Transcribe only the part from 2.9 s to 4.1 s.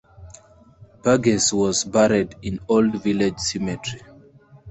Village Cemetery.